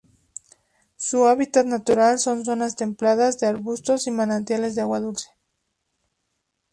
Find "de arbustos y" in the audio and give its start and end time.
3.39-4.11